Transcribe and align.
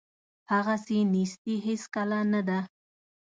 هغسې 0.51 0.99
نیستي 1.13 1.55
هیڅکله 1.67 2.19
نه 2.33 2.41
ده. 2.47 2.59